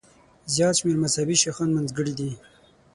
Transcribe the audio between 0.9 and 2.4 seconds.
مذهبي شیخان منځګړي دي.